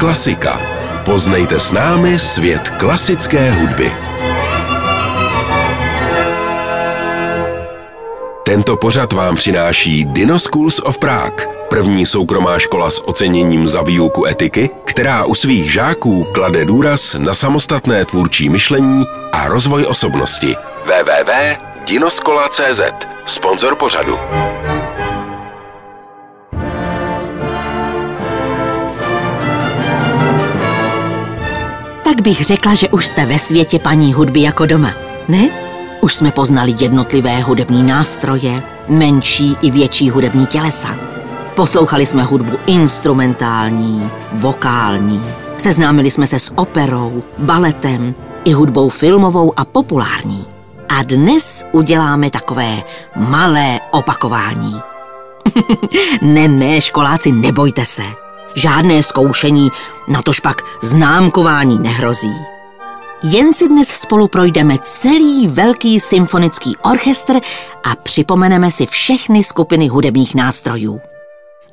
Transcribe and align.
Klasika. 0.00 0.60
Poznejte 1.04 1.60
s 1.60 1.72
námi 1.72 2.18
svět 2.18 2.70
klasické 2.70 3.50
hudby. 3.50 3.92
Tento 8.44 8.76
pořad 8.76 9.12
vám 9.12 9.36
přináší 9.36 10.04
Dino 10.04 10.38
Schools 10.38 10.80
of 10.84 10.98
Prague, 10.98 11.46
první 11.68 12.06
soukromá 12.06 12.58
škola 12.58 12.90
s 12.90 13.08
oceněním 13.08 13.66
za 13.66 13.82
výuku 13.82 14.26
etiky, 14.26 14.70
která 14.84 15.24
u 15.24 15.34
svých 15.34 15.72
žáků 15.72 16.26
klade 16.34 16.64
důraz 16.64 17.14
na 17.18 17.34
samostatné 17.34 18.04
tvůrčí 18.04 18.48
myšlení 18.48 19.04
a 19.32 19.48
rozvoj 19.48 19.84
osobnosti. 19.84 20.56
www.dinoskola.cz 20.84 22.80
Sponzor 23.26 23.76
pořadu. 23.76 24.18
Tak 32.20 32.24
bych 32.24 32.44
řekla, 32.44 32.74
že 32.74 32.88
už 32.88 33.06
jste 33.06 33.26
ve 33.26 33.38
světě 33.38 33.78
paní 33.78 34.14
hudby 34.14 34.40
jako 34.40 34.66
doma, 34.66 34.92
ne? 35.28 35.48
Už 36.00 36.14
jsme 36.14 36.32
poznali 36.32 36.74
jednotlivé 36.80 37.40
hudební 37.40 37.82
nástroje, 37.82 38.62
menší 38.88 39.56
i 39.62 39.70
větší 39.70 40.10
hudební 40.10 40.46
tělesa. 40.46 40.96
Poslouchali 41.54 42.06
jsme 42.06 42.22
hudbu 42.22 42.58
instrumentální, 42.66 44.10
vokální. 44.32 45.22
Seznámili 45.58 46.10
jsme 46.10 46.26
se 46.26 46.38
s 46.38 46.52
operou, 46.56 47.22
baletem 47.38 48.14
i 48.44 48.52
hudbou 48.52 48.88
filmovou 48.88 49.52
a 49.56 49.64
populární. 49.64 50.46
A 50.88 51.02
dnes 51.02 51.66
uděláme 51.72 52.30
takové 52.30 52.82
malé 53.16 53.80
opakování. 53.90 54.80
ne, 56.22 56.48
ne, 56.48 56.80
školáci, 56.80 57.32
nebojte 57.32 57.84
se. 57.84 58.29
Žádné 58.54 59.02
zkoušení, 59.02 59.70
natož 60.08 60.40
pak 60.40 60.62
známkování 60.82 61.78
nehrozí. 61.78 62.34
Jen 63.22 63.54
si 63.54 63.68
dnes 63.68 63.88
spolu 63.88 64.28
projdeme 64.28 64.78
celý 64.82 65.48
velký 65.48 66.00
symfonický 66.00 66.76
orchestr 66.76 67.34
a 67.84 67.96
připomeneme 68.02 68.70
si 68.70 68.86
všechny 68.86 69.44
skupiny 69.44 69.88
hudebních 69.88 70.34
nástrojů. 70.34 71.00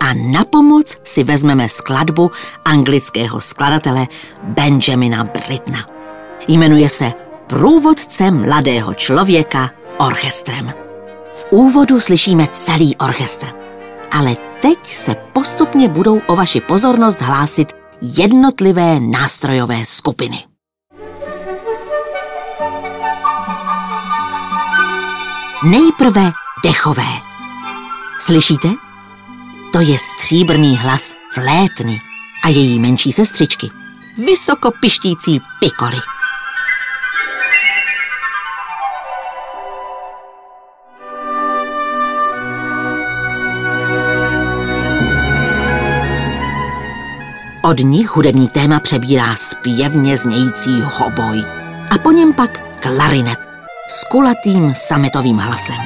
A 0.00 0.14
na 0.14 0.44
pomoc 0.44 0.96
si 1.04 1.24
vezmeme 1.24 1.68
skladbu 1.68 2.30
anglického 2.64 3.40
skladatele 3.40 4.06
Benjamina 4.42 5.24
Britna. 5.24 5.78
Jmenuje 6.48 6.88
se 6.88 7.12
Průvodce 7.46 8.30
mladého 8.30 8.94
člověka 8.94 9.70
orchestrem. 9.98 10.72
V 11.34 11.46
úvodu 11.50 12.00
slyšíme 12.00 12.46
celý 12.52 12.96
orchestr, 12.96 13.46
ale 14.10 14.36
teď 14.62 14.86
se 14.86 15.14
postupně 15.14 15.88
budou 15.88 16.20
o 16.26 16.36
vaši 16.36 16.60
pozornost 16.60 17.20
hlásit 17.20 17.72
jednotlivé 18.02 19.00
nástrojové 19.00 19.84
skupiny. 19.84 20.44
Nejprve 25.64 26.30
dechové. 26.64 27.08
Slyšíte? 28.18 28.68
To 29.72 29.80
je 29.80 29.98
stříbrný 29.98 30.76
hlas 30.76 31.14
flétny 31.32 32.00
a 32.44 32.48
její 32.48 32.78
menší 32.78 33.12
sestřičky, 33.12 33.68
vysoko 34.26 34.70
pištící 34.80 35.40
pikoly. 35.60 35.96
Od 47.70 47.78
nich 47.80 48.16
hudební 48.16 48.48
téma 48.48 48.80
přebírá 48.80 49.34
zpěvně 49.34 50.16
znějící 50.16 50.80
hoboj 50.80 51.44
a 51.90 51.98
po 51.98 52.10
něm 52.12 52.34
pak 52.34 52.80
klarinet 52.80 53.38
s 53.88 54.04
kulatým 54.04 54.74
sametovým 54.74 55.36
hlasem. 55.36 55.76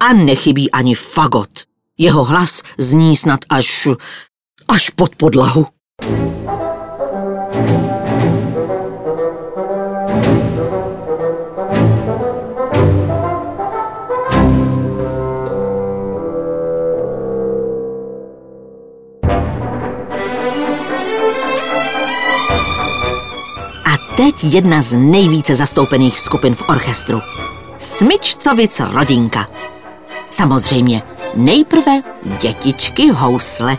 A 0.00 0.12
nechybí 0.12 0.70
ani 0.70 0.94
fagot. 0.94 1.50
Jeho 1.98 2.24
hlas 2.24 2.62
zní 2.78 3.16
snad 3.16 3.40
až, 3.48 3.88
až 4.68 4.90
pod 4.90 5.16
podlahu. 5.16 5.66
teď 6.02 6.69
jedna 24.44 24.82
z 24.82 24.96
nejvíce 24.96 25.54
zastoupených 25.54 26.18
skupin 26.18 26.54
v 26.54 26.62
orchestru. 26.68 27.20
Smyčcovic 27.78 28.80
rodinka. 28.80 29.46
Samozřejmě 30.30 31.02
nejprve 31.34 32.00
dětičky 32.40 33.10
housle. 33.10 33.76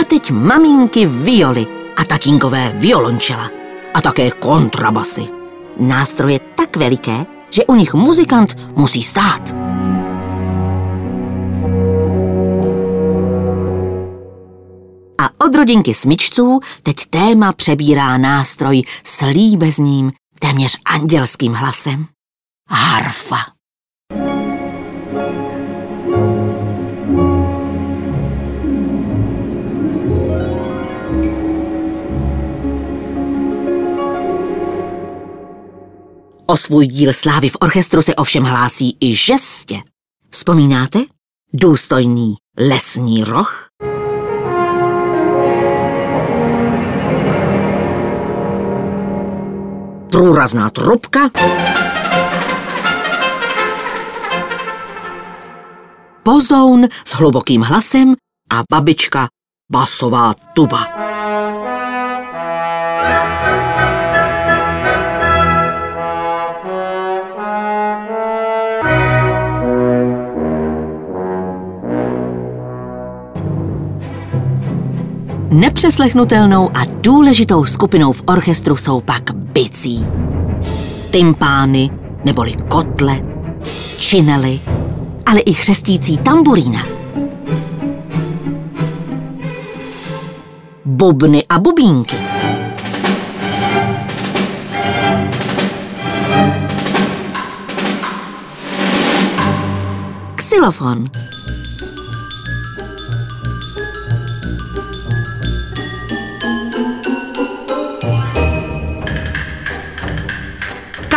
A 0.00 0.04
teď 0.08 0.30
maminky 0.30 1.06
violy 1.06 1.66
a 1.96 2.04
tatínkové 2.04 2.72
violončela 2.74 3.50
a 3.94 4.00
také 4.00 4.30
kontrabasy. 4.30 5.28
Nástroje 5.78 6.40
tak 6.54 6.76
veliké, 6.76 7.26
že 7.50 7.64
u 7.64 7.74
nich 7.74 7.94
muzikant 7.94 8.56
musí 8.76 9.02
stát. 9.02 9.57
Od 15.40 15.54
rodinky 15.54 15.94
smyčců 15.94 16.60
teď 16.82 16.96
téma 17.10 17.52
přebírá 17.52 18.18
nástroj 18.18 18.82
s 19.04 19.26
líbezním, 19.26 20.12
téměř 20.40 20.76
andělským 20.84 21.52
hlasem. 21.52 22.06
Harfa. 22.68 23.36
O 36.46 36.56
svůj 36.56 36.86
díl 36.86 37.12
slávy 37.12 37.48
v 37.48 37.56
orchestru 37.60 38.02
se 38.02 38.14
ovšem 38.14 38.44
hlásí 38.44 38.96
i 39.00 39.14
žestě. 39.16 39.76
Vzpomínáte? 40.30 40.98
Důstojný 41.54 42.34
lesní 42.58 43.24
roh? 43.24 43.68
Průrazná 50.10 50.70
trubka, 50.70 51.20
pozoun 56.22 56.88
s 57.04 57.14
hlubokým 57.14 57.62
hlasem 57.62 58.14
a 58.50 58.62
babička 58.70 59.28
basová 59.72 60.34
tuba. 60.54 61.07
Nepřeslechnutelnou 75.50 76.70
a 76.76 76.84
důležitou 76.84 77.64
skupinou 77.64 78.12
v 78.12 78.22
orchestru 78.26 78.76
jsou 78.76 79.00
pak 79.00 79.34
bicí. 79.34 80.06
Tympány 81.10 81.90
neboli 82.24 82.54
kotle, 82.68 83.22
činely, 83.98 84.60
ale 85.26 85.40
i 85.40 85.52
chřestící 85.52 86.18
tamburína. 86.18 86.82
Bubny 90.84 91.44
a 91.48 91.58
bubínky. 91.58 92.16
Xylofon. 100.34 101.04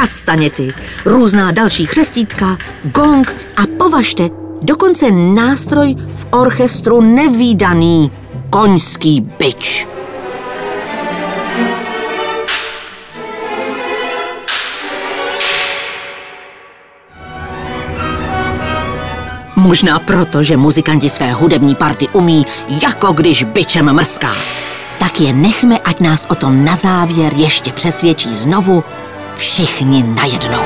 Kastaněty, 0.02 0.74
různá 1.06 1.52
další 1.52 1.86
chřestítka, 1.86 2.58
gong 2.84 3.36
a 3.58 3.62
považte 3.78 4.30
Dokonce 4.64 5.12
nástroj 5.12 5.96
v 6.14 6.28
orchestru 6.32 7.02
nevýdaný 7.02 8.12
koňský 8.50 9.22
byč. 9.22 9.88
Možná 19.56 20.00
proto, 20.00 20.44
že 20.44 20.58
muzikanti 20.58 21.10
své 21.10 21.34
hudební 21.34 21.76
party 21.76 22.08
umí, 22.08 22.46
jako 22.84 23.14
když 23.14 23.44
byčem 23.44 23.94
mrská. 23.94 24.34
Tak 25.00 25.22
je 25.22 25.34
nechme, 25.34 25.78
ať 25.80 26.00
nás 26.00 26.28
o 26.30 26.36
tom 26.36 26.66
na 26.66 26.76
závěr 26.76 27.34
ještě 27.36 27.74
přesvědčí 27.74 28.34
znovu 28.34 28.84
všichni 29.42 30.04
najednou. 30.04 30.64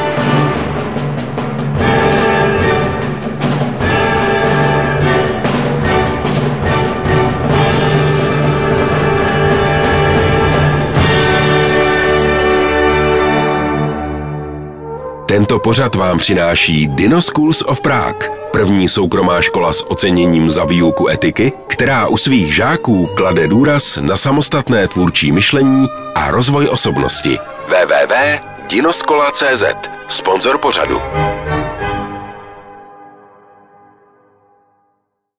Tento 15.26 15.60
pořad 15.60 15.96
vám 15.96 16.18
přináší 16.18 16.88
Dino 16.88 17.22
Schools 17.22 17.62
of 17.62 17.82
Prague, 17.82 18.30
první 18.52 18.90
soukromá 18.90 19.42
škola 19.42 19.74
s 19.74 19.92
oceněním 19.92 20.50
za 20.50 20.66
výuku 20.66 21.10
etiky, 21.10 21.52
která 21.68 22.08
u 22.08 22.18
svých 22.18 22.56
žáků 22.56 23.10
klade 23.16 23.48
důraz 23.48 23.98
na 24.02 24.18
samostatné 24.18 24.88
tvůrčí 24.88 25.32
myšlení 25.32 25.88
a 26.16 26.32
rozvoj 26.32 26.68
osobnosti. 26.68 27.40
www.dinoskola.cz 28.66 29.64
Sponzor 30.08 30.60
pořadu. 30.60 31.02